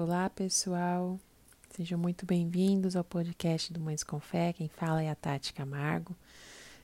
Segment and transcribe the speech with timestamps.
[0.00, 1.18] Olá, pessoal.
[1.70, 4.52] Sejam muito bem-vindos ao podcast do Mães com Fé.
[4.52, 6.14] Quem fala é a Tati Camargo.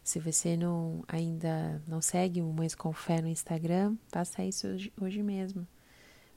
[0.02, 4.92] Se você não ainda não segue o Mães com Fé no Instagram, faça isso hoje,
[5.00, 5.64] hoje mesmo.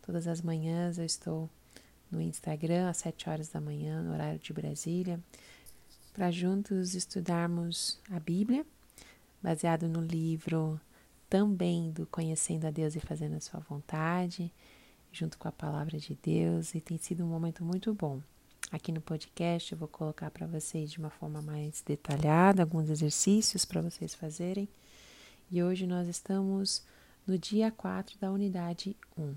[0.05, 1.50] Todas as manhãs eu estou
[2.12, 5.20] no Instagram às 7 horas da manhã, no horário de Brasília,
[6.14, 8.64] para juntos estudarmos a Bíblia,
[9.41, 10.80] baseado no livro
[11.28, 14.54] também do Conhecendo a Deus e Fazendo a Sua Vontade
[15.18, 18.21] junto com a palavra de Deus e tem sido um momento muito bom.
[18.71, 23.66] Aqui no podcast eu vou colocar para vocês de uma forma mais detalhada alguns exercícios
[23.66, 24.70] para vocês fazerem.
[25.49, 26.84] E hoje nós estamos
[27.25, 29.34] no dia 4 da unidade 1.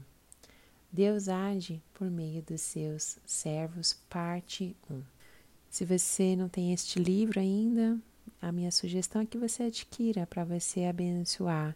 [0.92, 5.02] Deus age por meio dos seus servos, parte 1.
[5.70, 7.98] Se você não tem este livro ainda,
[8.42, 11.74] a minha sugestão é que você adquira para você abençoar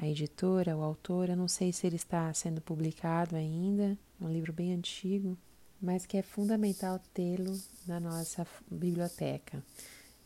[0.00, 4.32] a editora, o autor, eu não sei se ele está sendo publicado ainda, é um
[4.32, 5.36] livro bem antigo,
[5.80, 9.62] mas que é fundamental tê-lo na nossa biblioteca.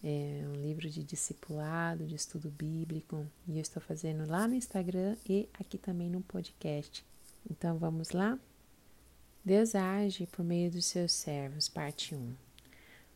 [0.02, 5.16] É um livro de discipulado, de estudo bíblico, e eu estou fazendo lá no Instagram
[5.28, 7.04] e aqui também no podcast.
[7.50, 8.38] Então vamos lá?
[9.44, 12.32] Deus age por meio dos seus servos, parte 1.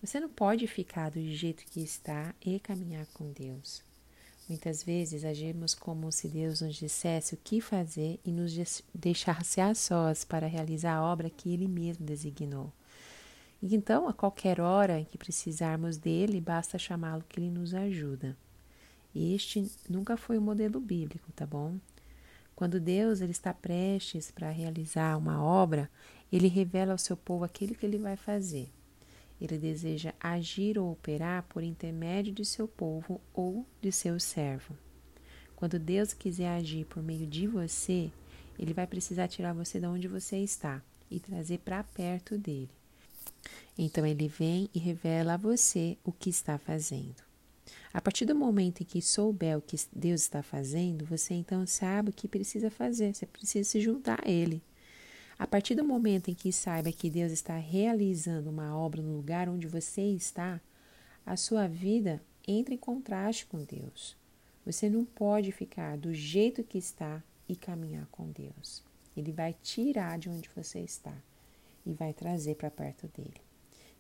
[0.01, 3.87] Você não pode ficar do jeito que está e caminhar com Deus.
[4.49, 9.75] Muitas vezes agimos como se Deus nos dissesse o que fazer e nos deixasse a
[9.75, 12.73] sós para realizar a obra que Ele mesmo designou.
[13.61, 18.37] E então, a qualquer hora em que precisarmos dele, basta chamá-lo que ele nos ajuda.
[19.15, 21.77] Este nunca foi o modelo bíblico, tá bom?
[22.55, 25.91] Quando Deus ele está prestes para realizar uma obra,
[26.33, 28.71] ele revela ao seu povo aquilo que ele vai fazer.
[29.41, 34.77] Ele deseja agir ou operar por intermédio de seu povo ou de seu servo.
[35.55, 38.11] Quando Deus quiser agir por meio de você,
[38.59, 42.71] ele vai precisar tirar você de onde você está e trazer para perto dele.
[43.77, 47.29] Então ele vem e revela a você o que está fazendo.
[47.93, 52.11] A partir do momento em que souber o que Deus está fazendo, você então sabe
[52.11, 54.63] o que precisa fazer, você precisa se juntar a ele.
[55.39, 59.49] A partir do momento em que saiba que Deus está realizando uma obra no lugar
[59.49, 60.61] onde você está,
[61.25, 64.17] a sua vida entra em contraste com Deus.
[64.67, 68.83] Você não pode ficar do jeito que está e caminhar com Deus.
[69.17, 71.15] Ele vai tirar de onde você está
[71.87, 73.41] e vai trazer para perto dele.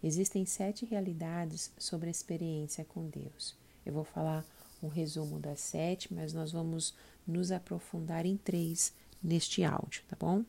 [0.03, 3.57] Existem sete realidades sobre a experiência com Deus.
[3.87, 4.45] Eu vou falar
[4.83, 6.95] um resumo das sete, mas nós vamos
[7.27, 10.45] nos aprofundar em três neste áudio, tá bom?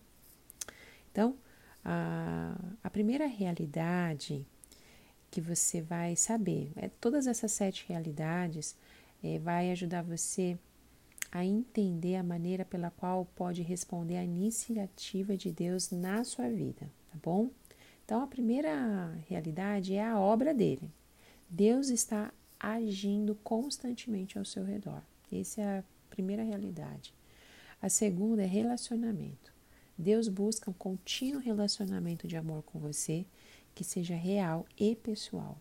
[1.11, 1.35] Então,
[1.83, 4.45] a, a primeira realidade
[5.31, 8.75] que você vai saber, é, todas essas sete realidades
[9.23, 10.57] é, vai ajudar você
[11.31, 16.89] a entender a maneira pela qual pode responder à iniciativa de Deus na sua vida,
[17.11, 17.51] tá bom?
[18.03, 20.89] Então, a primeira realidade é a obra dele.
[21.47, 25.01] Deus está agindo constantemente ao seu redor.
[25.31, 27.13] Essa é a primeira realidade.
[27.79, 29.53] A segunda é relacionamento.
[30.01, 33.25] Deus busca um contínuo relacionamento de amor com você
[33.75, 35.59] que seja real e pessoal.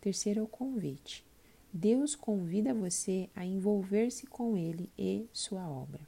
[0.00, 1.22] Terceiro é o convite.
[1.70, 6.00] Deus convida você a envolver-se com Ele e sua obra.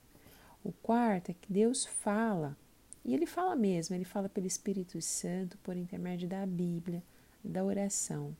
[0.64, 2.56] O quarto é que Deus fala,
[3.04, 7.02] e Ele fala mesmo, Ele fala pelo Espírito Santo por intermédio da Bíblia,
[7.44, 8.34] da oração,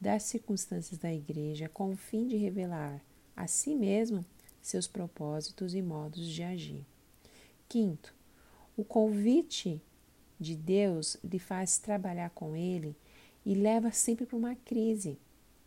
[0.00, 3.04] das circunstâncias da igreja, com o fim de revelar
[3.36, 4.24] a si mesmo
[4.62, 6.86] seus propósitos e modos de agir.
[7.68, 8.18] Quinto,
[8.80, 9.78] o convite
[10.38, 12.96] de Deus lhe faz trabalhar com Ele
[13.44, 15.18] e leva sempre para uma crise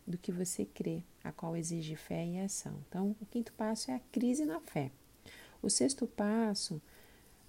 [0.04, 2.74] do que você crê, a qual exige fé e ação.
[2.88, 4.90] Então, o quinto passo é a crise na fé.
[5.62, 6.82] O sexto passo,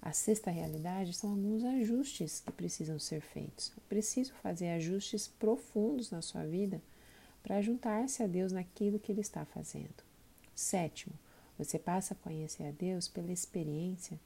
[0.00, 3.72] a sexta realidade, são alguns ajustes que precisam ser feitos.
[3.76, 6.80] É preciso fazer ajustes profundos na sua vida
[7.42, 10.04] para juntar-se a Deus naquilo que Ele está fazendo.
[10.54, 11.14] Sétimo,
[11.58, 14.16] você passa a conhecer a Deus pela experiência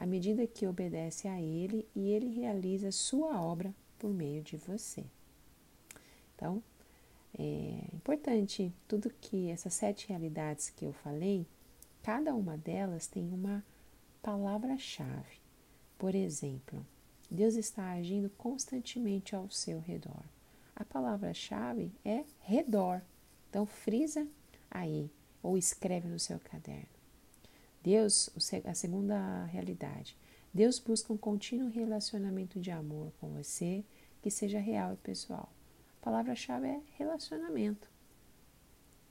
[0.00, 5.04] à medida que obedece a Ele e Ele realiza sua obra por meio de você.
[6.34, 6.62] Então,
[7.38, 11.46] é importante tudo que essas sete realidades que eu falei,
[12.02, 13.62] cada uma delas tem uma
[14.22, 15.38] palavra-chave.
[15.98, 16.82] Por exemplo,
[17.30, 20.24] Deus está agindo constantemente ao seu redor.
[20.74, 23.02] A palavra-chave é redor.
[23.50, 24.26] Então, frisa
[24.70, 25.10] aí
[25.42, 26.99] ou escreve no seu caderno.
[27.82, 28.28] Deus,
[28.64, 30.16] a segunda realidade,
[30.52, 33.84] Deus busca um contínuo relacionamento de amor com você
[34.20, 35.50] que seja real e pessoal.
[36.00, 37.88] A palavra-chave é relacionamento.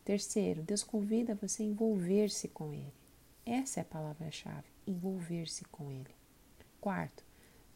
[0.06, 2.94] Terceiro, Deus convida você a envolver-se com Ele.
[3.46, 6.14] Essa é a palavra-chave, envolver-se com Ele.
[6.80, 7.24] Quarto,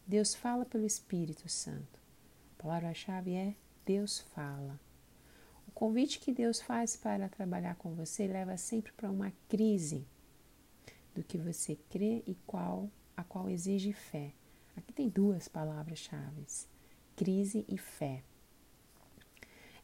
[0.05, 1.99] Deus fala pelo Espírito Santo.
[2.57, 3.55] A palavra-chave é
[3.85, 4.79] Deus fala.
[5.67, 10.05] O convite que Deus faz para trabalhar com você leva sempre para uma crise
[11.13, 14.33] do que você crê e qual a qual exige fé.
[14.75, 16.45] Aqui tem duas palavras-chave:
[17.15, 18.23] crise e fé.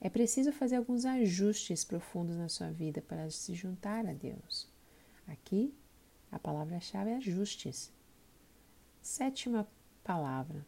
[0.02, 4.68] É preciso fazer alguns ajustes profundos na sua vida para se juntar a Deus.
[5.28, 5.74] Aqui,
[6.31, 7.92] a palavra-chave é ajustes.
[9.02, 9.68] Sétima
[10.04, 10.66] palavra.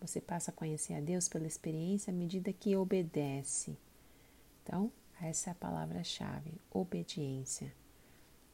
[0.00, 3.76] Você passa a conhecer a Deus pela experiência à medida que obedece.
[4.62, 7.74] Então, essa é a palavra-chave, obediência.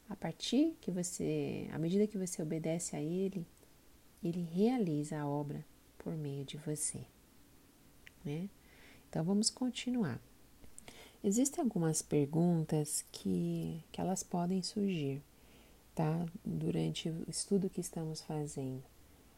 [0.09, 3.45] A partir que você, à medida que você obedece a Ele,
[4.23, 5.65] Ele realiza a obra
[5.97, 7.01] por meio de você,
[8.23, 8.49] né?
[9.09, 10.21] Então vamos continuar.
[11.23, 15.21] Existem algumas perguntas que, que elas podem surgir,
[15.93, 16.25] tá?
[16.45, 18.83] Durante o estudo que estamos fazendo.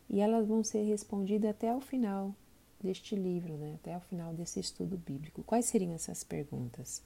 [0.09, 2.35] E elas vão ser respondidas até o final
[2.81, 3.75] deste livro, né?
[3.75, 5.43] Até o final desse estudo bíblico.
[5.43, 7.01] Quais seriam essas perguntas?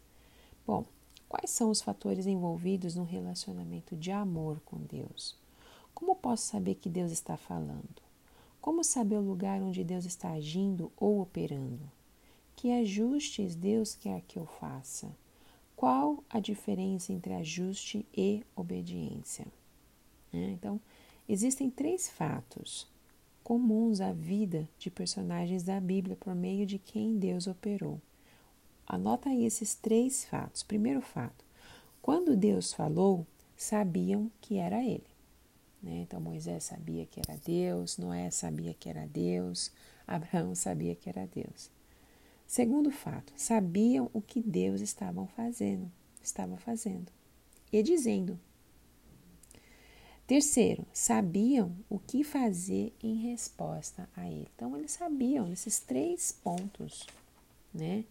[0.66, 0.86] Bom,
[1.34, 5.36] quais são os fatores envolvidos no relacionamento de amor com Deus?
[5.92, 8.04] Como posso saber que Deus está falando?
[8.62, 11.90] Como saber o lugar onde Deus está agindo ou operando?
[12.56, 15.10] Que ajustes Deus quer que eu faça?
[15.76, 19.48] Qual a diferença entre ajuste e obediência?
[20.32, 20.80] É, então,
[21.28, 22.88] existem três fatos
[23.44, 28.00] comuns à vida de personagens da Bíblia por meio de quem Deus operou.
[28.88, 30.64] Anota aí esses três fatos.
[30.64, 31.44] Primeiro fato:
[32.02, 33.26] quando Deus falou,
[33.56, 35.14] sabiam que era Ele.
[35.82, 36.02] Né?
[36.02, 39.72] Então Moisés sabia que era Deus, Noé sabia que era Deus,
[40.08, 41.70] Abraão sabia que era Deus.
[42.48, 45.92] Segundo fato, sabiam o que Deus estava fazendo,
[46.22, 47.12] estava fazendo
[47.72, 48.40] e dizendo.
[50.26, 54.48] Terceiro, sabiam o que fazer em resposta a ele.
[54.56, 57.06] Então eles sabiam esses três pontos,
[57.74, 58.06] né?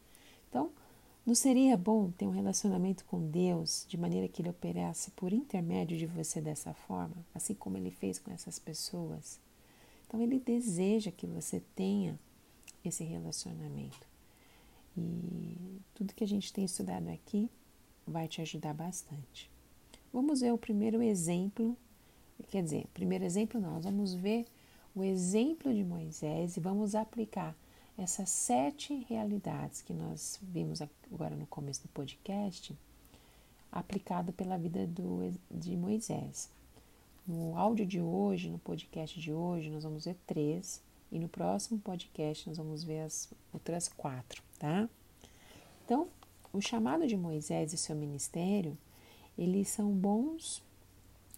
[1.24, 5.96] Não seria bom ter um relacionamento com Deus de maneira que ele operasse por intermédio
[5.96, 9.38] de você dessa forma, assim como ele fez com essas pessoas?
[10.06, 12.18] Então, ele deseja que você tenha
[12.84, 14.04] esse relacionamento.
[14.96, 17.48] E tudo que a gente tem estudado aqui
[18.06, 19.48] vai te ajudar bastante.
[20.12, 21.76] Vamos ver o primeiro exemplo.
[22.50, 24.44] Quer dizer, primeiro exemplo não, nós vamos ver
[24.94, 27.56] o exemplo de Moisés e vamos aplicar
[27.96, 30.80] essas sete realidades que nós vimos
[31.10, 32.76] agora no começo do podcast,
[33.70, 36.50] aplicado pela vida do, de Moisés.
[37.26, 41.78] No áudio de hoje, no podcast de hoje, nós vamos ver três, e no próximo
[41.78, 44.88] podcast nós vamos ver as outras quatro tá?
[45.84, 46.06] Então,
[46.52, 48.78] o chamado de Moisés e seu ministério,
[49.36, 50.62] eles são bons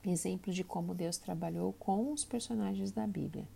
[0.04, 3.48] exemplos de como Deus trabalhou com os personagens da Bíblia.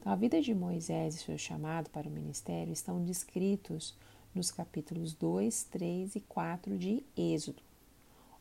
[0.00, 3.94] Então, a vida de Moisés e seu chamado para o ministério estão descritos
[4.34, 7.62] nos capítulos 2, 3 e 4 de Êxodo.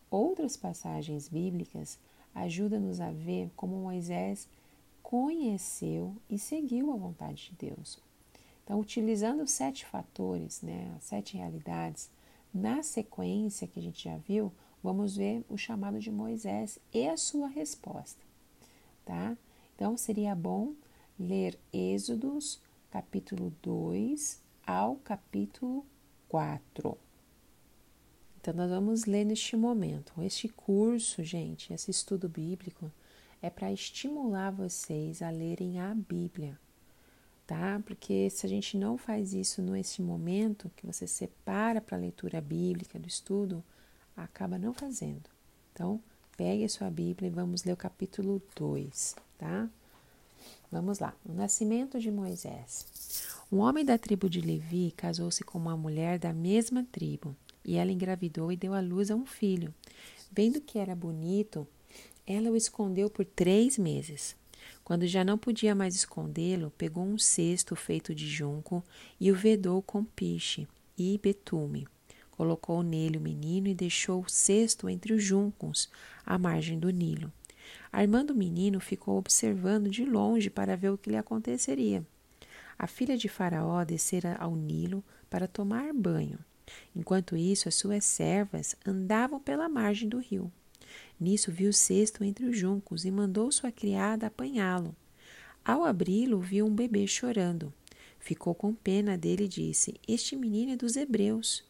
[0.09, 1.99] Outras passagens bíblicas
[2.33, 4.47] ajudam-nos a ver como Moisés
[5.03, 7.99] conheceu e seguiu a vontade de Deus.
[8.63, 12.09] Então, utilizando os sete fatores, né, as sete realidades,
[12.53, 14.49] na sequência que a gente já viu,
[14.81, 18.23] vamos ver o chamado de Moisés e a sua resposta,
[19.03, 19.35] tá?
[19.75, 20.73] Então, seria bom
[21.19, 25.85] ler Êxodos, capítulo 2 ao capítulo
[26.29, 26.97] 4.
[28.39, 30.13] Então, nós vamos ler neste momento.
[30.21, 32.91] Este curso, gente, esse estudo bíblico,
[33.41, 36.57] é para estimular vocês a lerem a Bíblia
[37.49, 37.81] tá?
[37.83, 42.39] Porque se a gente não faz isso nesse momento que você separa para a leitura
[42.39, 43.63] bíblica, do estudo,
[44.15, 45.27] acaba não fazendo.
[45.73, 45.99] Então,
[46.37, 49.67] pegue a sua Bíblia e vamos ler o capítulo 2, tá?
[50.71, 51.15] Vamos lá.
[51.25, 52.85] O nascimento de Moisés.
[53.51, 57.91] Um homem da tribo de Levi casou-se com uma mulher da mesma tribo, e ela
[57.91, 59.73] engravidou e deu à luz a um filho.
[60.31, 61.67] Vendo que era bonito,
[62.25, 64.35] ela o escondeu por três meses.
[64.83, 68.83] Quando já não podia mais escondê-lo, pegou um cesto feito de junco
[69.19, 70.67] e o vedou com piche
[70.97, 71.87] e betume.
[72.31, 75.89] Colocou nele o menino e deixou o cesto entre os juncos,
[76.25, 77.31] à margem do Nilo.
[77.91, 82.05] Armando o menino, ficou observando de longe para ver o que lhe aconteceria.
[82.77, 86.39] A filha de Faraó descera ao Nilo para tomar banho.
[86.95, 90.51] Enquanto isso, as suas servas andavam pela margem do rio.
[91.19, 94.95] Nisso viu o cesto entre os juncos e mandou sua criada apanhá-lo.
[95.63, 97.73] Ao abri-lo, viu um bebê chorando.
[98.19, 101.63] Ficou com pena dele e disse: Este menino é dos hebreus.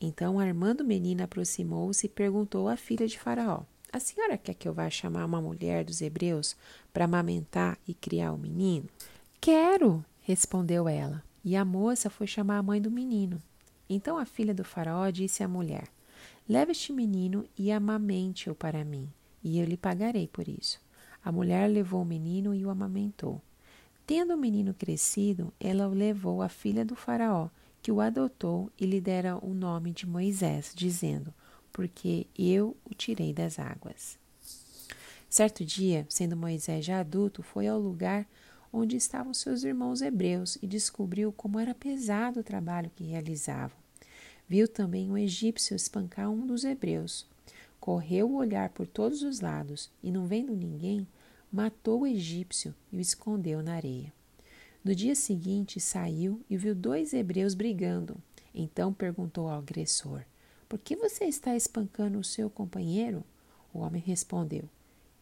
[0.00, 3.62] Então, armando o menino, aproximou-se e perguntou à filha de Faraó:
[3.96, 6.54] A senhora quer que eu vá chamar uma mulher dos hebreus
[6.92, 8.86] para amamentar e criar o menino?
[9.40, 11.24] Quero, respondeu ela.
[11.42, 13.40] E a moça foi chamar a mãe do menino.
[13.88, 15.88] Então a filha do faraó disse à mulher:
[16.46, 19.08] Leve este menino e amamente-o para mim,
[19.42, 20.78] e eu lhe pagarei por isso.
[21.24, 23.40] A mulher levou o menino e o amamentou.
[24.06, 27.48] Tendo o menino crescido, ela o levou à filha do faraó,
[27.80, 31.32] que o adotou e lhe dera o nome de Moisés, dizendo:
[31.76, 34.18] Porque eu o tirei das águas.
[35.28, 38.26] Certo dia, sendo Moisés já adulto, foi ao lugar
[38.72, 43.76] onde estavam seus irmãos hebreus e descobriu como era pesado o trabalho que realizavam.
[44.48, 47.26] Viu também um egípcio espancar um dos hebreus.
[47.78, 51.06] Correu o olhar por todos os lados e, não vendo ninguém,
[51.52, 54.10] matou o egípcio e o escondeu na areia.
[54.82, 58.16] No dia seguinte saiu e viu dois hebreus brigando.
[58.54, 60.24] Então perguntou ao agressor:
[60.68, 63.24] Por que você está espancando o seu companheiro?
[63.72, 64.68] O homem respondeu: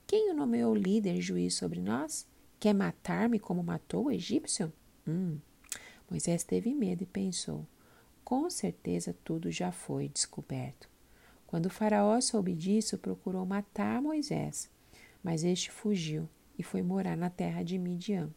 [0.07, 2.27] Quem o nomeou líder e juiz sobre nós?
[2.59, 4.73] Quer matar-me como matou o egípcio?
[5.07, 5.39] Hum.
[6.11, 7.67] Moisés teve medo e pensou:
[8.25, 10.89] com certeza tudo já foi descoberto.
[11.47, 14.71] Quando o Faraó soube disso, procurou matar Moisés,
[15.23, 18.31] mas este fugiu e foi morar na terra de Midian.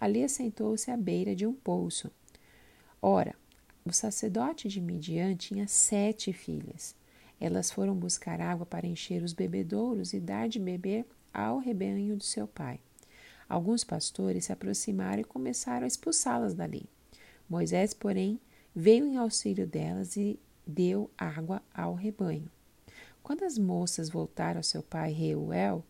[0.00, 2.10] Ali assentou-se à beira de um poço.
[3.02, 3.34] Ora,
[3.90, 6.94] o sacerdote de Midian tinha sete filhas.
[7.40, 11.04] Elas foram buscar água para encher os bebedouros e dar de beber
[11.34, 12.80] ao rebanho de seu pai.
[13.48, 16.88] Alguns pastores se aproximaram e começaram a expulsá-las dali.
[17.48, 18.40] Moisés, porém,
[18.74, 22.48] veio em auxílio delas e deu água ao rebanho.
[23.24, 25.84] Quando as moças voltaram ao seu pai Reuel,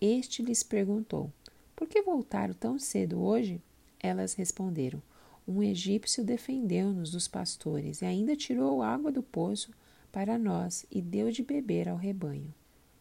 [0.00, 1.30] este lhes perguntou:
[1.76, 3.60] Por que voltaram tão cedo hoje?
[4.02, 5.02] Elas responderam:
[5.46, 9.72] Um egípcio defendeu-nos dos pastores e ainda tirou água do poço
[10.12, 12.54] para nós e deu de beber ao rebanho.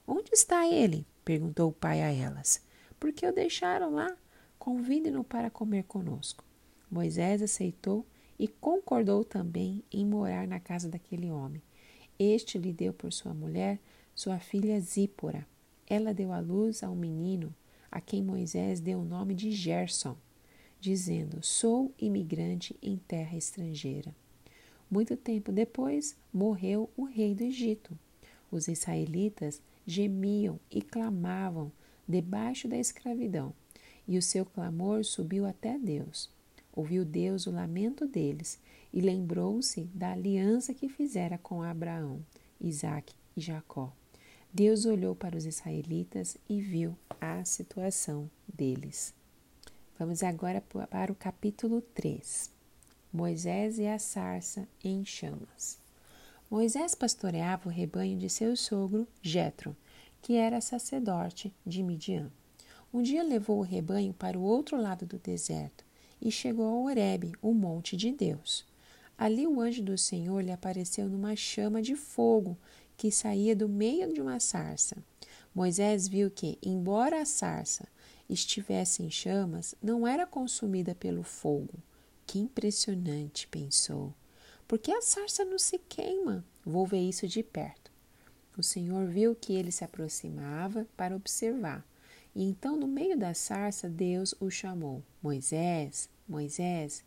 [0.07, 1.05] Onde está ele?
[1.23, 2.63] perguntou o pai a elas.
[2.99, 4.15] Por que o deixaram lá?
[4.57, 6.43] Convide-no para comer conosco.
[6.89, 8.05] Moisés aceitou
[8.37, 11.61] e concordou também em morar na casa daquele homem.
[12.17, 13.79] Este lhe deu por sua mulher
[14.19, 15.47] sua filha Zípora.
[15.87, 17.55] Ela deu à luz a um menino,
[17.89, 20.17] a quem Moisés deu o nome de Gerson,
[20.79, 24.15] dizendo: Sou imigrante em terra estrangeira.
[24.89, 27.97] Muito tempo depois, morreu o rei do Egito.
[28.51, 31.71] Os israelitas gemiam e clamavam
[32.07, 33.53] debaixo da escravidão,
[34.07, 36.29] e o seu clamor subiu até Deus.
[36.73, 38.59] Ouviu Deus o lamento deles
[38.91, 42.25] e lembrou-se da aliança que fizera com Abraão,
[42.59, 43.93] Isaque e Jacó.
[44.51, 49.18] Deus olhou para os israelitas e viu a situação deles.
[49.99, 52.49] Vamos agora para o capítulo 3.
[53.11, 55.77] Moisés e a sarça em chamas.
[56.49, 59.75] Moisés pastoreava o rebanho de seu sogro, Jetro,
[60.21, 62.31] que era sacerdote de Midian.
[62.93, 65.83] Um dia levou o rebanho para o outro lado do deserto
[66.21, 68.65] e chegou a Horebe, o monte de Deus.
[69.17, 72.57] Ali o anjo do Senhor lhe apareceu numa chama de fogo
[72.95, 74.95] que saía do meio de uma sarça.
[75.53, 77.85] Moisés viu que, embora a sarça
[78.29, 81.73] estivesse em chamas, não era consumida pelo fogo.
[82.25, 84.13] Que impressionante, pensou.
[84.67, 86.45] Por que a sarça não se queima?
[86.63, 87.91] Vou ver isso de perto.
[88.55, 91.83] O Senhor viu que ele se aproximava para observar.
[92.35, 97.03] E então, no meio da sarça, Deus o chamou: Moisés, Moisés.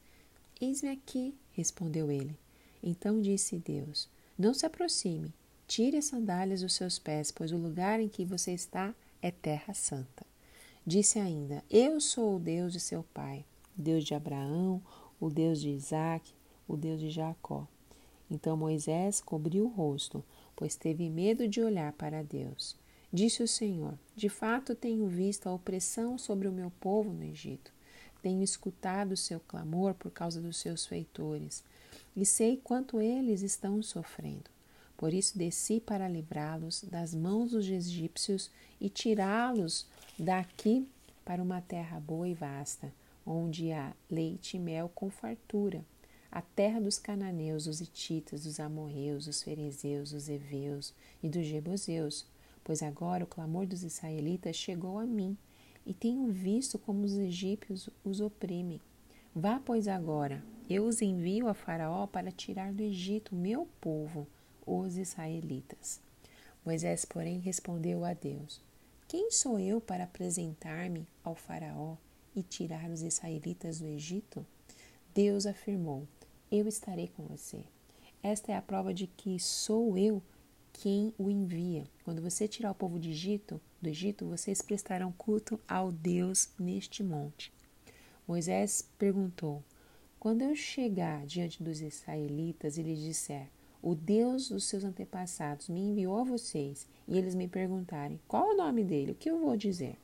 [0.61, 2.37] Eis-me aqui, respondeu ele.
[2.83, 5.33] Então disse Deus: Não se aproxime,
[5.69, 9.73] tire as sandálias dos seus pés, pois o lugar em que você está é terra
[9.73, 10.32] santa.
[10.85, 13.45] Disse ainda: Eu sou o Deus de seu pai,
[13.77, 14.83] Deus de Abraão,
[15.21, 16.35] o Deus de Isaque,
[16.67, 17.69] o Deus de Jacó.
[18.29, 20.25] Então Moisés cobriu o rosto,
[20.57, 22.77] pois teve medo de olhar para Deus.
[23.13, 27.73] Disse o Senhor: De fato tenho visto a opressão sobre o meu povo no Egito.
[28.21, 31.63] Tenho escutado o seu clamor por causa dos seus feitores,
[32.17, 34.51] e sei quanto eles estão sofrendo.
[34.97, 39.87] Por isso desci para livrá-los das mãos dos egípcios e tirá-los
[40.19, 40.89] daqui
[41.25, 42.93] para uma terra boa e vasta,
[43.25, 45.85] onde há leite e mel com fartura,
[46.31, 52.27] a terra dos cananeus, dos hititas, dos amorreus, dos ferezeus, dos heveus e dos jebuseus
[52.65, 55.37] pois agora o clamor dos israelitas chegou a mim,
[55.85, 58.81] e tenho visto como os egípcios os oprimem.
[59.35, 64.27] Vá, pois, agora, eu os envio a Faraó para tirar do Egito meu povo,
[64.65, 66.01] os israelitas.
[66.65, 68.61] Moisés, porém, respondeu a Deus:
[69.13, 71.99] Quem sou eu para apresentar-me ao Faraó
[72.35, 74.43] e tirar os israelitas do Egito?
[75.13, 76.09] Deus afirmou:
[76.51, 77.63] Eu estarei com você.
[78.23, 80.23] Esta é a prova de que sou eu
[80.73, 81.85] quem o envia.
[82.07, 87.03] Quando você tirar o povo de Egito, do Egito, vocês prestarão culto ao Deus neste
[87.03, 87.53] monte.
[88.27, 89.63] Moisés perguntou:
[90.19, 93.51] Quando eu chegar diante dos israelitas e lhes disser:
[93.83, 98.57] O Deus dos seus antepassados me enviou a vocês, e eles me perguntarem: Qual o
[98.57, 99.11] nome dele?
[99.11, 99.99] O que eu vou dizer?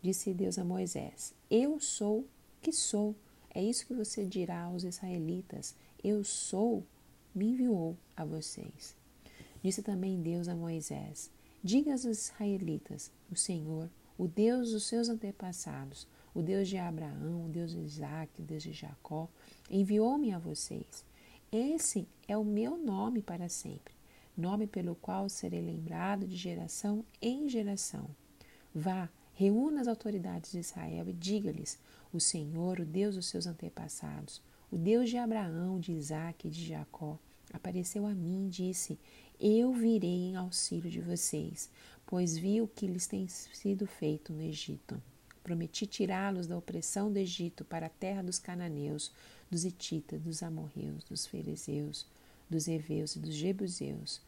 [0.00, 2.24] Disse Deus a Moisés: Eu sou
[2.62, 3.16] que sou.
[3.52, 5.74] É isso que você dirá aos israelitas:
[6.04, 6.84] Eu sou,
[7.34, 8.94] me enviou a vocês.
[9.60, 11.32] Disse também Deus a Moisés:
[11.64, 17.48] Diga aos israelitas: O Senhor, o Deus dos seus antepassados, o Deus de Abraão, o
[17.48, 19.28] Deus de Isaac, o Deus de Jacó,
[19.68, 21.04] enviou-me a vocês.
[21.52, 23.92] Esse é o meu nome para sempre,
[24.36, 28.08] nome pelo qual serei lembrado de geração em geração.
[28.72, 31.76] Vá, reúna as autoridades de Israel e diga-lhes:
[32.12, 34.40] O Senhor, o Deus dos seus antepassados,
[34.70, 37.18] o Deus de Abraão, de Isaac e de Jacó,
[37.52, 38.96] apareceu a mim e disse:
[39.40, 41.68] Eu virei em auxílio de vocês,
[42.06, 45.02] pois vi o que lhes tem sido feito no Egito.
[45.42, 49.10] Prometi tirá-los da opressão do Egito para a terra dos cananeus,
[49.50, 52.06] dos hititas, dos amorreus, dos ferezeus,
[52.48, 54.20] dos heveus e dos jebuseus,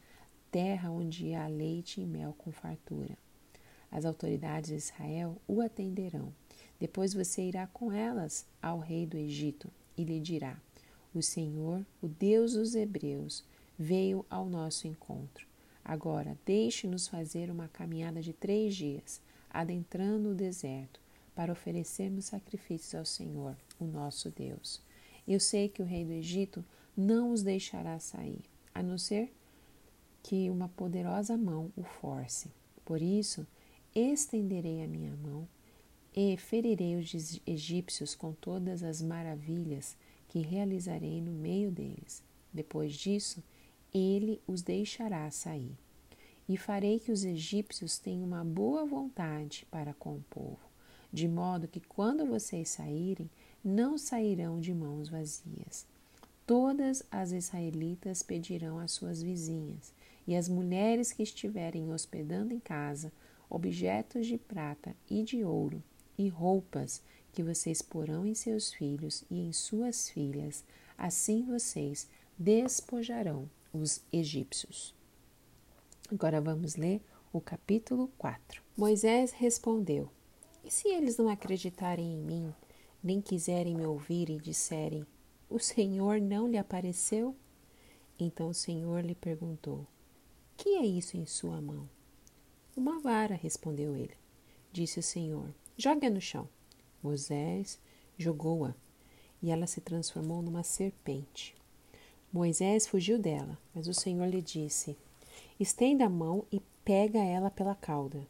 [0.51, 3.17] terra onde há leite e mel com fartura.
[3.91, 6.33] As autoridades de Israel o atenderão.
[6.81, 10.61] Depois você irá com elas ao rei do Egito e lhe dirá:
[11.15, 13.45] O Senhor, o Deus dos Hebreus,
[13.79, 15.47] veio ao nosso encontro.
[15.85, 21.01] Agora, deixe-nos fazer uma caminhada de três dias, adentrando o deserto,
[21.35, 24.81] para oferecermos sacrifícios ao Senhor, o nosso Deus.
[25.27, 26.65] Eu sei que o rei do Egito
[26.97, 28.43] não os deixará sair,
[28.75, 29.33] a não ser
[30.23, 32.51] que uma poderosa mão o force.
[32.85, 33.47] Por isso,
[33.95, 35.47] estenderei a minha mão
[36.15, 39.97] e ferirei os egípcios com todas as maravilhas
[40.29, 42.23] que realizarei no meio deles.
[42.53, 43.43] Depois disso,
[43.93, 45.77] ele os deixará sair.
[46.49, 50.59] E farei que os egípcios tenham uma boa vontade para com o povo,
[51.13, 53.31] de modo que quando vocês saírem,
[53.65, 55.87] não sairão de mãos vazias.
[56.47, 59.93] Todas as israelitas pedirão às suas vizinhas,
[60.27, 63.13] e as mulheres que estiverem hospedando em casa,
[63.49, 65.83] objetos de prata e de ouro,
[66.19, 70.65] e roupas que vocês porão em seus filhos e em suas filhas,
[70.97, 72.09] assim vocês
[72.39, 74.95] despojarão os egípcios.
[76.11, 77.01] Agora vamos ler
[77.33, 78.63] o capítulo 4.
[78.77, 80.11] Moisés respondeu:
[80.63, 82.55] E se eles não acreditarem em mim,
[83.03, 85.07] nem quiserem me ouvir e disserem:
[85.51, 87.35] O Senhor não lhe apareceu?
[88.19, 89.87] Então o Senhor lhe perguntou:
[90.57, 91.89] Que é isso em sua mão?
[92.77, 94.17] Uma vara, respondeu ele.
[94.73, 96.49] Disse o Senhor: Jogue-a no chão.
[97.03, 97.81] Moisés
[98.17, 98.75] jogou-a
[99.43, 101.55] e ela se transformou numa serpente.
[102.33, 104.97] Moisés fugiu dela, mas o Senhor lhe disse:
[105.59, 108.27] Estenda a mão e pega ela pela cauda.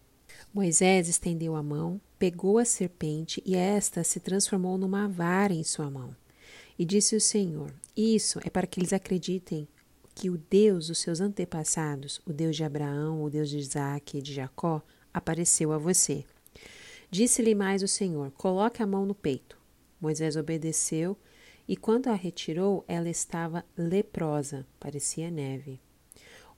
[0.53, 5.91] Moisés estendeu a mão, pegou a serpente e esta se transformou numa vara em sua
[5.91, 6.15] mão.
[6.79, 9.69] E disse o Senhor: Isso é para que eles acreditem
[10.15, 14.23] que o Deus dos seus antepassados, o Deus de Abraão, o Deus de Isaac e
[14.23, 16.25] de Jacó, apareceu a você.
[17.11, 19.59] Disse-lhe mais o Senhor: Coloque a mão no peito.
[20.01, 21.17] Moisés obedeceu
[21.69, 25.81] e quando a retirou, ela estava leprosa, parecia neve.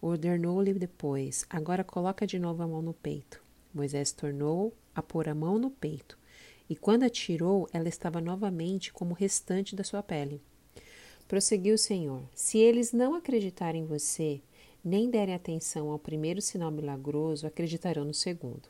[0.01, 3.43] Ordenou-lhe depois: Agora coloca de novo a mão no peito.
[3.75, 6.17] Moisés tornou a pôr a mão no peito,
[6.71, 10.41] e quando a tirou, ela estava novamente como o restante da sua pele.
[11.27, 14.41] Prosseguiu o Senhor: Se eles não acreditarem em você,
[14.85, 18.69] nem derem atenção ao primeiro sinal milagroso, acreditarão no segundo.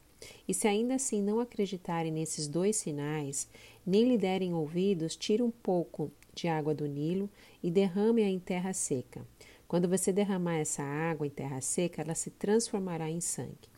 [0.49, 3.49] E se ainda assim não acreditarem nesses dois sinais,
[3.85, 7.29] nem lhe derem ouvidos, tire um pouco de água do Nilo
[7.63, 9.27] e derrame-a em terra seca.
[9.69, 13.74] Quando você derramar essa água em terra seca, ela se transformará em sangue.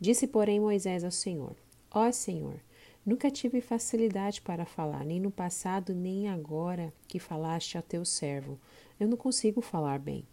[0.00, 1.54] Disse, porém, Moisés ao Senhor:
[1.90, 2.58] Ó Senhor,
[3.04, 8.58] nunca tive facilidade para falar, nem no passado, nem agora que falaste ao teu servo.
[8.98, 10.26] Eu não consigo falar bem.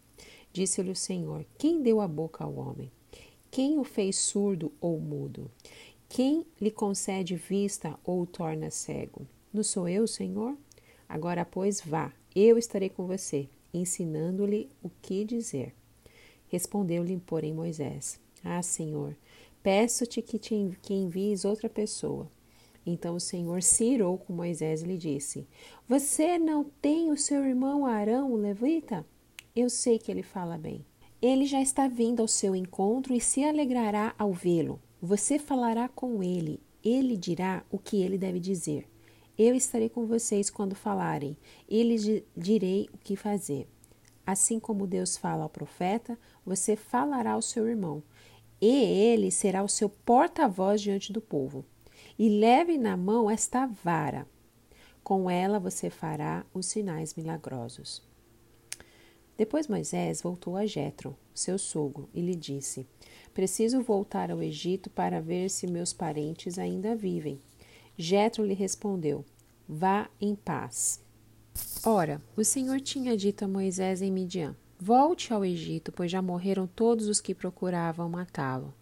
[0.53, 2.91] Disse-lhe o Senhor: Quem deu a boca ao homem?
[3.51, 5.51] Quem o fez surdo ou mudo?
[6.07, 9.27] Quem lhe concede vista ou o torna cego?
[9.53, 10.55] Não sou eu, Senhor?
[11.09, 15.73] Agora, pois, vá, eu estarei com você, ensinando-lhe o que dizer.
[16.47, 19.15] Respondeu-lhe, porém, Moisés: Ah, Senhor,
[19.67, 22.31] peço-te que, te, que envies outra pessoa.
[22.85, 25.45] Então o Senhor se irou com Moisés e lhe disse:
[25.89, 29.05] Você não tem o seu irmão Arão, o levita?
[29.53, 30.85] Eu sei que ele fala bem.
[31.21, 34.79] Ele já está vindo ao seu encontro e se alegrará ao vê-lo.
[35.01, 38.87] Você falará com ele, ele dirá o que ele deve dizer.
[39.37, 41.35] Eu estarei com vocês quando falarem,
[41.67, 43.67] e lhes direi o que fazer.
[44.25, 48.01] Assim como Deus fala ao profeta, você falará ao seu irmão,
[48.61, 51.65] e ele será o seu porta-voz diante do povo.
[52.17, 54.27] E leve na mão esta vara.
[55.03, 58.03] Com ela você fará os sinais milagrosos.
[59.37, 62.87] Depois Moisés voltou a Jetro, seu sogro, e lhe disse:
[63.33, 67.39] Preciso voltar ao Egito para ver se meus parentes ainda vivem.
[67.95, 69.23] Jetro lhe respondeu:
[69.69, 71.03] Vá em paz.
[71.85, 76.67] Ora, o Senhor tinha dito a Moisés em Midian: Volte ao Egito, pois já morreram
[76.67, 78.73] todos os que procuravam matá-lo.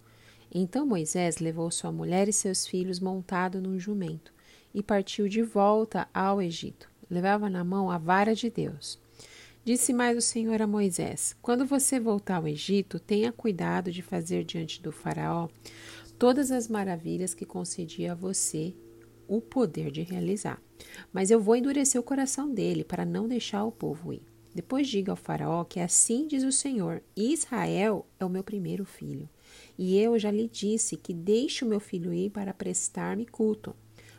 [0.53, 4.33] Então Moisés levou sua mulher e seus filhos montado num jumento
[4.73, 6.89] e partiu de volta ao Egito.
[7.09, 8.99] Levava na mão a vara de Deus.
[9.63, 14.43] Disse mais o Senhor a Moisés: Quando você voltar ao Egito, tenha cuidado de fazer
[14.43, 15.47] diante do Faraó
[16.19, 18.75] todas as maravilhas que concedia a você
[19.27, 20.61] o poder de realizar.
[21.11, 24.34] Mas eu vou endurecer o coração dele para não deixar o povo ir.
[24.55, 29.27] Depois diga ao Faraó que assim diz o Senhor: Israel é o meu primeiro filho.
[29.77, 33.75] E eu já lhe disse que deixe o meu filho ir para prestar-me culto.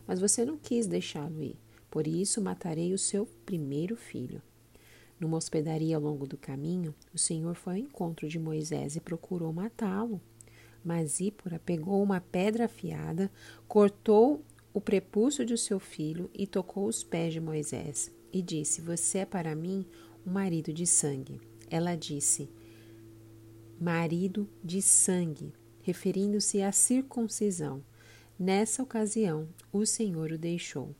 [0.07, 1.57] Mas você não quis deixá-lo ir.
[1.91, 4.43] Por isso matarei o seu primeiro filho.
[5.19, 9.51] Numa hospedaria ao longo do caminho, o Senhor foi ao encontro de Moisés e procurou
[9.55, 10.21] matá-lo.
[10.85, 13.33] Mas Zípora pegou uma pedra afiada,
[13.67, 14.45] cortou
[14.75, 18.15] o prepúcio de seu filho e tocou os pés de Moisés.
[18.31, 19.87] E disse: Você é para mim
[20.27, 21.41] um marido de sangue.
[21.71, 22.51] Ela disse:
[23.81, 27.83] marido de sangue, referindo-se à circuncisão.
[28.39, 30.95] Nessa ocasião, o Senhor o deixou.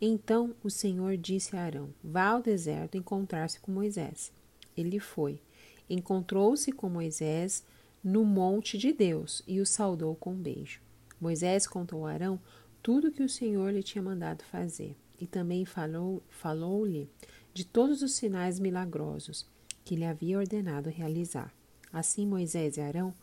[0.00, 4.32] Então o Senhor disse a Arão: Vá ao deserto encontrar-se com Moisés.
[4.76, 5.40] Ele foi.
[5.88, 7.64] Encontrou-se com Moisés
[8.02, 10.80] no monte de Deus e o saudou com um beijo.
[11.20, 12.40] Moisés contou a Arão
[12.82, 17.08] tudo o que o Senhor lhe tinha mandado fazer e também falou-lhe falou
[17.54, 19.46] de todos os sinais milagrosos
[19.84, 21.54] que lhe havia ordenado realizar.
[21.92, 23.14] Assim Moisés e Arão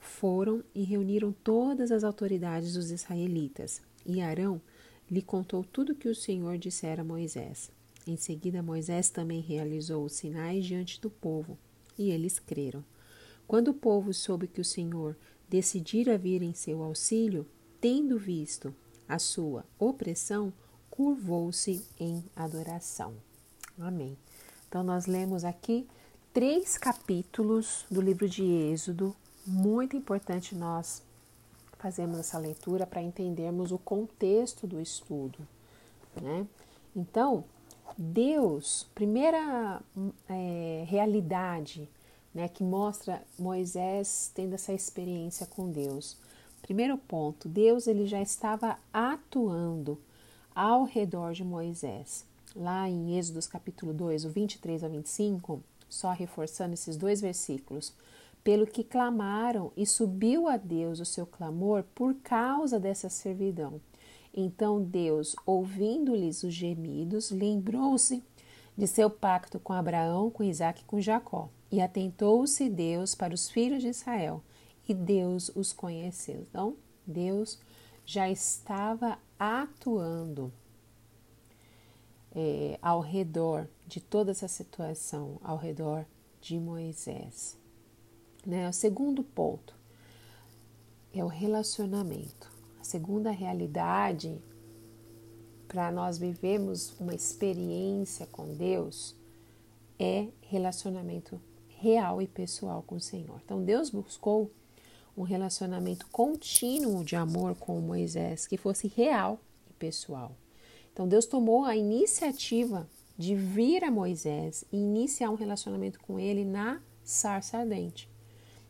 [0.00, 4.60] foram e reuniram todas as autoridades dos israelitas, e Arão
[5.08, 7.70] lhe contou tudo o que o Senhor dissera a Moisés.
[8.04, 11.56] Em seguida, Moisés também realizou os sinais diante do povo,
[11.96, 12.84] e eles creram.
[13.46, 15.16] Quando o povo soube que o Senhor
[15.48, 17.46] decidira vir em seu auxílio,
[17.80, 18.74] tendo visto
[19.08, 20.52] a sua opressão,
[20.90, 23.14] curvou-se em adoração.
[23.78, 24.16] Amém.
[24.68, 25.86] Então, nós lemos aqui
[26.32, 29.14] três capítulos do livro de Êxodo.
[29.46, 31.02] Muito importante nós
[31.78, 35.38] fazermos essa leitura para entendermos o contexto do estudo.
[36.20, 36.46] Né?
[36.94, 37.44] Então,
[37.98, 39.82] Deus, primeira
[40.28, 41.88] é, realidade
[42.34, 46.16] né, que mostra Moisés tendo essa experiência com Deus.
[46.62, 50.00] Primeiro ponto, Deus ele já estava atuando
[50.54, 52.24] ao redor de Moisés
[52.56, 57.92] lá em Êxodos capítulo 2, o 23 a 25, só reforçando esses dois versículos,
[58.42, 63.80] pelo que clamaram e subiu a Deus o seu clamor por causa dessa servidão.
[64.32, 68.22] Então Deus, ouvindo-lhes os gemidos, lembrou-se
[68.76, 71.48] de seu pacto com Abraão, com Isaac e com Jacó.
[71.70, 74.42] E atentou-se Deus para os filhos de Israel,
[74.88, 76.46] e Deus os conheceu.
[76.48, 77.58] Então, Deus
[78.04, 80.52] já estava atuando
[82.38, 86.04] é, ao redor de toda essa situação, ao redor
[86.38, 87.56] de Moisés.
[88.44, 88.68] Né?
[88.68, 89.74] O segundo ponto
[91.14, 92.52] é o relacionamento.
[92.78, 94.38] A segunda realidade
[95.66, 99.16] para nós vivermos uma experiência com Deus
[99.98, 103.40] é relacionamento real e pessoal com o Senhor.
[103.42, 104.50] Então Deus buscou
[105.16, 110.36] um relacionamento contínuo de amor com Moisés que fosse real e pessoal.
[110.96, 116.42] Então Deus tomou a iniciativa de vir a Moisés e iniciar um relacionamento com ele
[116.42, 118.08] na sarça ardente.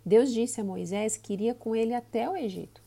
[0.05, 2.83] Deus disse a Moisés que iria com ele até o Egito.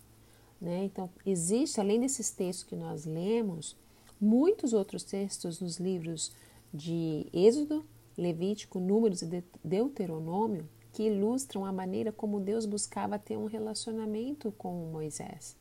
[0.59, 0.83] Né?
[0.83, 3.77] Então, existe, além desses textos que nós lemos,
[4.19, 6.33] muitos outros textos nos livros
[6.73, 7.85] de Êxodo,
[8.17, 14.91] Levítico, Números e Deuteronômio que ilustram a maneira como Deus buscava ter um relacionamento com
[14.91, 15.55] Moisés.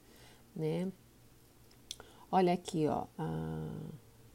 [0.57, 0.91] Né?
[2.31, 3.07] Olha aqui, ó,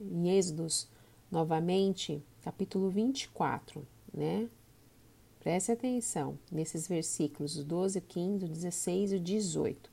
[0.01, 0.87] em Êxodos,
[1.31, 4.49] novamente, capítulo 24, né?
[5.39, 9.91] Preste atenção nesses versículos, o 12, 15, o 16 e o 18.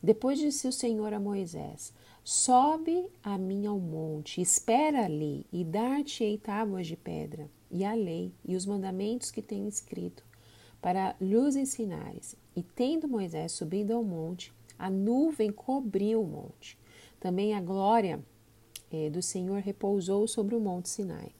[0.00, 1.92] Depois disse o Senhor a Moisés:
[2.22, 8.32] Sobe a mim ao monte, espera ali, e dar-te-ei tábuas de pedra, e a lei,
[8.44, 10.24] e os mandamentos que tenho escrito,
[10.80, 12.36] para lhes ensinares.
[12.54, 16.78] E tendo Moisés subido ao monte, a nuvem cobriu o monte
[17.24, 18.22] também a glória
[18.92, 21.32] é, do Senhor repousou sobre o monte Sinai.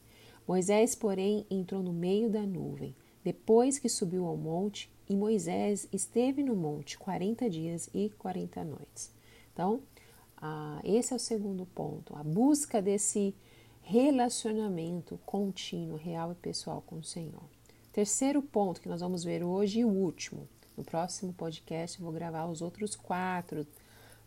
[0.48, 6.42] Moisés, porém, entrou no meio da nuvem, depois que subiu ao monte, e Moisés esteve
[6.42, 9.12] no monte quarenta dias e quarenta noites.
[9.52, 9.82] Então,
[10.46, 13.34] Ah, esse é o segundo ponto, a busca desse
[13.82, 17.44] relacionamento contínuo, real e pessoal com o Senhor.
[17.92, 20.46] Terceiro ponto que nós vamos ver hoje e o último.
[20.76, 23.66] No próximo podcast eu vou gravar os outros quatro,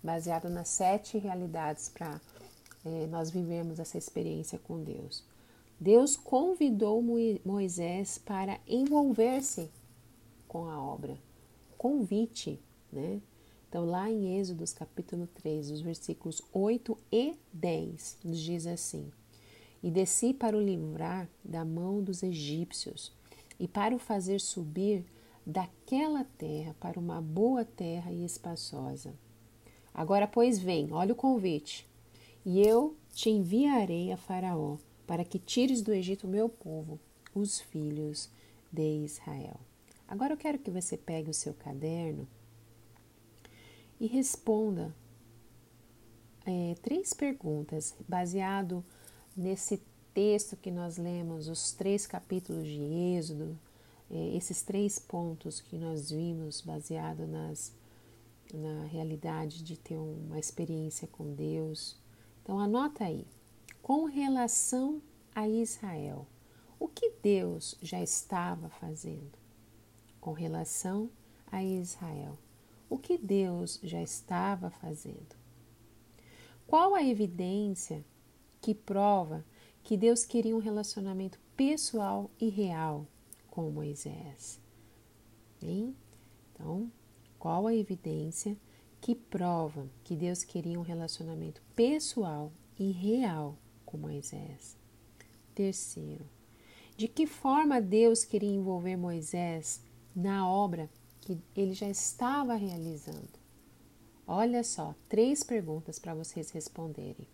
[0.04, 2.20] baseado nas sete realidades para
[2.86, 5.24] é, nós vivermos essa experiência com Deus.
[5.80, 7.04] Deus convidou
[7.46, 9.70] Moisés para envolver-se
[10.48, 11.18] com a obra.
[11.78, 12.60] Convite,
[12.92, 13.22] né?
[13.70, 19.12] Então, lá em Êxodos capítulo 3, os versículos 8 e 10, nos diz assim:
[19.84, 23.12] E desci para o livrar da mão dos egípcios,
[23.60, 25.06] e para o fazer subir
[25.46, 29.14] daquela terra para uma boa terra e espaçosa.
[29.98, 31.90] Agora, pois, vem, olha o convite,
[32.46, 37.00] e eu te enviarei a Faraó, para que tires do Egito o meu povo,
[37.34, 38.30] os filhos
[38.72, 39.60] de Israel.
[40.08, 42.28] Agora eu quero que você pegue o seu caderno
[44.00, 44.94] e responda
[46.46, 48.86] é, três perguntas baseado
[49.36, 49.82] nesse
[50.14, 52.84] texto que nós lemos, os três capítulos de
[53.18, 53.58] Êxodo,
[54.12, 57.74] é, esses três pontos que nós vimos baseado nas,
[58.54, 61.98] na realidade de ter uma experiência com Deus,
[62.42, 63.26] então anota aí.
[63.82, 65.02] Com relação
[65.34, 66.28] a Israel,
[66.80, 69.38] o que Deus já estava fazendo?
[70.20, 71.10] Com relação
[71.52, 72.38] a Israel,
[72.90, 75.36] o que Deus já estava fazendo?
[76.66, 78.04] Qual a evidência
[78.62, 79.46] que prova
[79.84, 83.08] que Deus queria um relacionamento pessoal e real
[83.50, 84.60] com Moisés?
[85.62, 85.96] Hein?
[86.54, 86.92] Então,
[87.40, 88.58] qual a evidência
[89.00, 94.78] que provam que Deus queria um relacionamento pessoal e real com Moisés.
[95.56, 96.26] Terceiro,
[96.96, 99.82] de que forma Deus queria envolver Moisés
[100.16, 100.90] na obra
[101.22, 103.38] que ele já estava realizando?
[104.26, 107.28] Olha só, três perguntas para vocês responderem.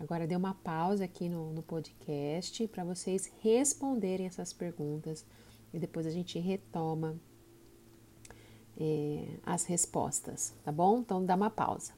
[0.00, 5.24] Agora dê uma pausa aqui no, no podcast para vocês responderem essas perguntas
[5.72, 7.16] e depois a gente retoma
[8.78, 11.00] é, as respostas, tá bom?
[11.00, 11.92] Então dá uma pausa.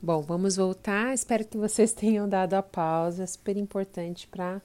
[0.00, 1.12] Bom, vamos voltar.
[1.12, 4.62] Espero que vocês tenham dado a pausa, é super importante para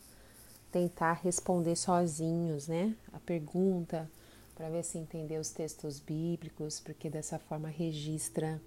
[0.72, 2.96] tentar responder sozinhos, né?
[3.12, 4.10] A pergunta,
[4.56, 8.62] para ver se entender os textos bíblicos, porque dessa forma registra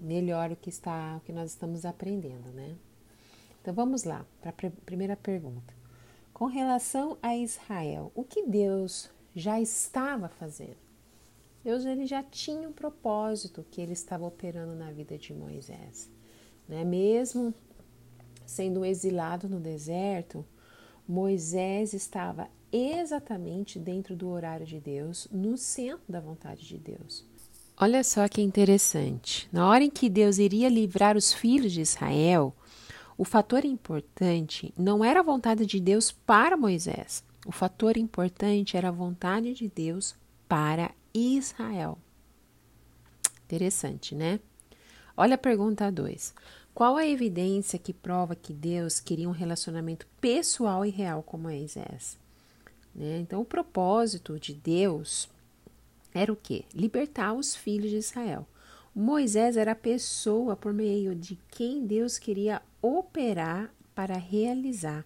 [0.00, 2.76] melhor o que está, o que nós estamos aprendendo, né?
[3.60, 5.72] Então vamos lá para a primeira pergunta.
[6.34, 10.83] Com relação a Israel, o que Deus já estava fazendo?
[11.64, 16.10] Deus ele já tinha um propósito que ele estava operando na vida de Moisés.
[16.68, 16.84] Né?
[16.84, 17.54] Mesmo
[18.44, 20.44] sendo exilado no deserto,
[21.08, 27.24] Moisés estava exatamente dentro do horário de Deus, no centro da vontade de Deus.
[27.76, 29.48] Olha só que interessante.
[29.52, 32.54] Na hora em que Deus iria livrar os filhos de Israel,
[33.16, 37.24] o fator importante não era a vontade de Deus para Moisés.
[37.46, 40.14] O fator importante era a vontade de Deus
[40.48, 41.96] para Israel.
[43.44, 44.40] Interessante, né?
[45.16, 46.34] Olha a pergunta 2.
[46.74, 52.18] Qual a evidência que prova que Deus queria um relacionamento pessoal e real com Moisés?
[52.92, 53.18] Né?
[53.20, 55.28] Então, o propósito de Deus
[56.12, 56.64] era o quê?
[56.74, 58.44] Libertar os filhos de Israel.
[58.92, 65.04] Moisés era a pessoa por meio de quem Deus queria operar para realizar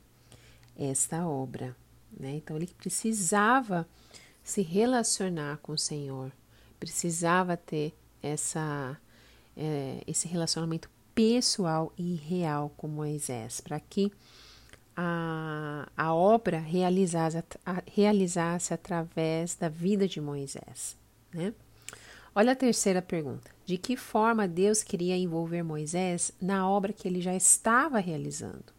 [0.75, 1.77] esta obra.
[2.19, 2.37] Né?
[2.37, 3.87] Então, ele precisava
[4.49, 6.33] se relacionar com o Senhor,
[6.81, 8.99] precisava ter essa,
[9.55, 14.11] é, esse relacionamento pessoal e real com Moisés, para que
[14.97, 20.97] a, a obra realizasse, a, realizasse através da vida de Moisés.
[21.31, 21.53] Né?
[22.35, 27.21] Olha a terceira pergunta: de que forma Deus queria envolver Moisés na obra que ele
[27.21, 28.78] já estava realizando?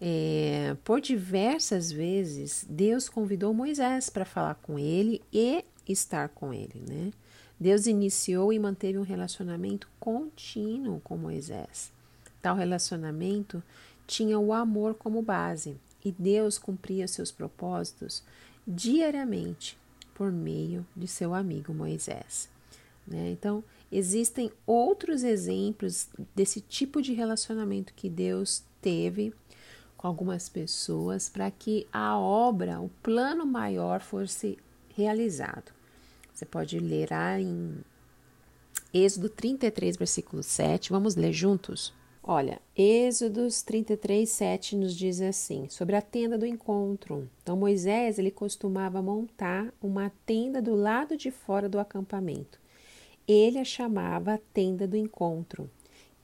[0.00, 6.82] É, por diversas vezes, Deus convidou Moisés para falar com ele e estar com ele,
[6.88, 7.12] né?
[7.58, 11.92] Deus iniciou e manteve um relacionamento contínuo com Moisés.
[12.40, 13.62] Tal relacionamento
[14.06, 18.24] tinha o amor como base e Deus cumpria seus propósitos
[18.66, 19.78] diariamente
[20.14, 22.48] por meio de seu amigo Moisés.
[23.06, 23.30] Né?
[23.30, 29.34] Então, existem outros exemplos desse tipo de relacionamento que Deus teve
[30.00, 34.56] com algumas pessoas para que a obra, o plano maior fosse
[34.96, 35.74] realizado.
[36.32, 37.84] Você pode ler lá em
[38.94, 40.88] Êxodo 33, versículo 7.
[40.88, 41.92] Vamos ler juntos?
[42.22, 47.28] Olha, Êxodos 33, 7 nos diz assim, sobre a tenda do encontro.
[47.42, 52.58] Então, Moisés, ele costumava montar uma tenda do lado de fora do acampamento.
[53.28, 55.70] ele a chamava tenda do encontro.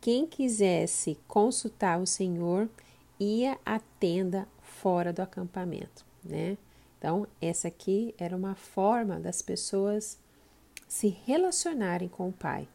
[0.01, 2.71] Quem quisesse consultar o Senhor
[3.19, 6.57] ia à tenda fora do acampamento, né?
[6.99, 10.19] Então, essa aqui era uma forma das pessoas
[10.89, 12.69] se relacionarem com o Pai,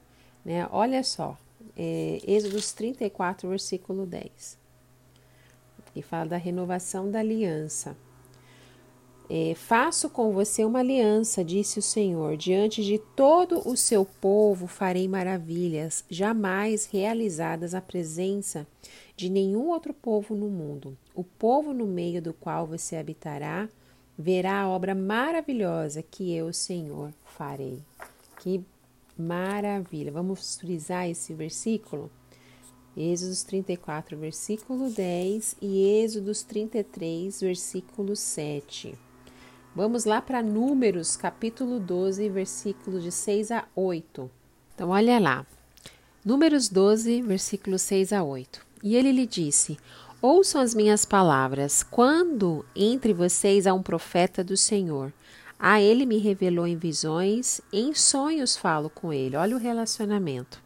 [0.46, 0.68] né?
[0.72, 1.38] Olha só,
[1.76, 4.58] é, Êxodos 34, versículo 10.
[5.96, 7.96] E fala da renovação da aliança.
[9.30, 12.36] É, Faço com você uma aliança, disse o Senhor.
[12.36, 18.68] Diante de todo o seu povo farei maravilhas, jamais realizadas à presença
[19.22, 20.98] de nenhum outro povo no mundo.
[21.14, 23.70] O povo no meio do qual você habitará
[24.18, 27.84] verá a obra maravilhosa que eu, Senhor, farei.
[28.40, 28.66] Que
[29.16, 30.12] maravilha!
[30.12, 32.10] Vamos frisar esse versículo?
[32.98, 38.98] Êxodos 34, versículo 10 e Êxodos 33, versículo 7.
[39.76, 44.32] Vamos lá para Números, capítulo 12, versículos de 6 a 8.
[44.74, 45.46] Então, olha lá.
[46.26, 48.71] Números 12, versículos 6 a 8.
[48.84, 49.78] E ele lhe disse:
[50.22, 51.84] Ouçam as minhas palavras.
[51.84, 55.12] Quando entre vocês há um profeta do Senhor,
[55.60, 59.36] a ele me revelou em visões, em sonhos falo com ele.
[59.36, 60.62] Olha o relacionamento.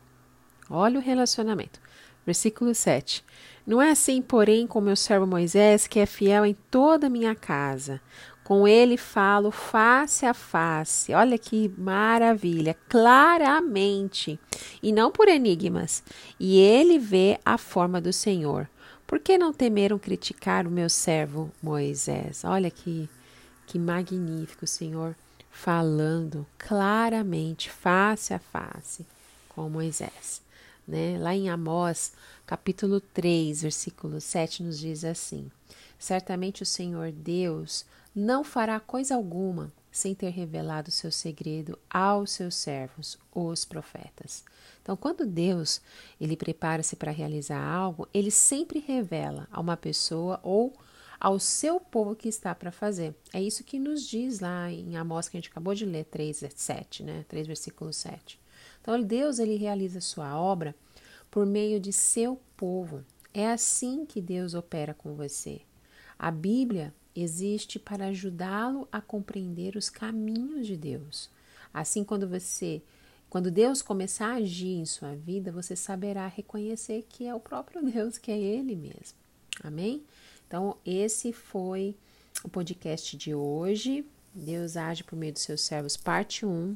[0.69, 1.79] Olha o relacionamento.
[2.25, 3.23] Versículo 7.
[3.65, 7.33] Não é assim, porém, com meu servo Moisés, que é fiel em toda a minha
[7.33, 8.01] casa.
[8.45, 11.11] Com ele falo face a face.
[11.15, 14.39] Olha que maravilha, claramente,
[14.83, 16.03] e não por enigmas.
[16.39, 18.69] E ele vê a forma do Senhor.
[19.07, 22.43] Por que não temeram criticar o meu servo Moisés?
[22.45, 23.09] Olha que
[23.65, 25.15] que magnífico, Senhor,
[25.49, 29.07] falando claramente, face a face
[29.49, 30.39] com Moisés.
[30.87, 31.17] Né?
[31.19, 32.13] Lá em Amós,
[32.45, 35.49] capítulo 3, versículo 7, nos diz assim:
[35.97, 42.55] Certamente o Senhor Deus não fará coisa alguma sem ter revelado seu segredo aos seus
[42.55, 44.43] servos, os profetas.
[44.81, 45.81] Então, quando Deus
[46.19, 50.73] ele prepara-se para realizar algo, ele sempre revela a uma pessoa ou
[51.19, 53.15] ao seu povo que está para fazer.
[53.33, 56.43] É isso que nos diz lá em Amós que a gente acabou de ler 3,
[56.53, 57.25] 7, né?
[57.27, 58.39] 3 versículo 7.
[58.81, 60.75] Então, Deus ele realiza sua obra
[61.31, 63.03] por meio de seu povo.
[63.33, 65.61] É assim que Deus opera com você.
[66.19, 71.29] A Bíblia existe para ajudá-lo a compreender os caminhos de Deus.
[71.73, 72.81] Assim, quando você,
[73.29, 77.83] quando Deus começar a agir em sua vida, você saberá reconhecer que é o próprio
[77.83, 79.17] Deus, que é Ele mesmo.
[79.63, 80.03] Amém?
[80.47, 81.95] Então, esse foi
[82.43, 84.05] o podcast de hoje.
[84.33, 86.75] Deus age por meio dos seus servos, parte 1.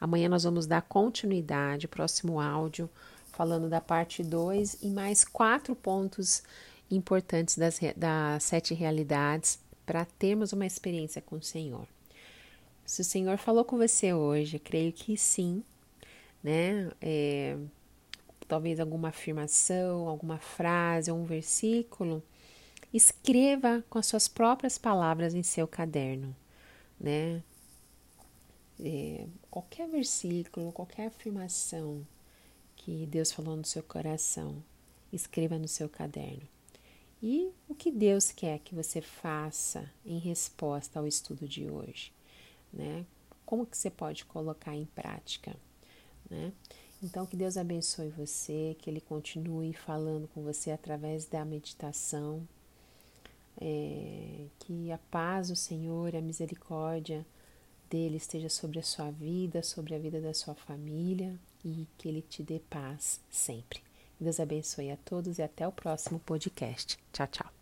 [0.00, 2.88] Amanhã nós vamos dar continuidade, próximo áudio,
[3.32, 6.42] falando da parte 2 e mais quatro pontos
[6.90, 11.86] importantes das, das sete realidades para termos uma experiência com o Senhor.
[12.84, 15.62] Se o Senhor falou com você hoje, creio que sim,
[16.42, 16.90] né?
[17.00, 17.56] É,
[18.46, 22.22] talvez alguma afirmação, alguma frase um versículo,
[22.92, 26.34] escreva com as suas próprias palavras em seu caderno,
[27.00, 27.42] né?
[28.78, 32.06] É, qualquer versículo, qualquer afirmação
[32.76, 34.62] que Deus falou no seu coração,
[35.12, 36.55] escreva no seu caderno.
[37.22, 42.12] E o que Deus quer que você faça em resposta ao estudo de hoje,
[42.72, 43.06] né?
[43.44, 45.56] Como que você pode colocar em prática,
[46.28, 46.52] né?
[47.02, 52.46] Então que Deus abençoe você, que Ele continue falando com você através da meditação,
[53.60, 57.26] é, que a paz do Senhor, a misericórdia
[57.88, 62.22] dele esteja sobre a sua vida, sobre a vida da sua família e que Ele
[62.22, 63.85] te dê paz sempre.
[64.20, 66.98] Deus abençoe a todos e até o próximo podcast.
[67.12, 67.55] Tchau, tchau.